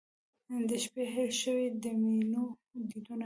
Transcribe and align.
د 0.67 0.69
شپې 0.83 1.03
هیر 1.13 1.31
شوي 1.41 1.65
د 1.83 1.85
میینو 2.01 2.43
دیدنونه 2.89 3.19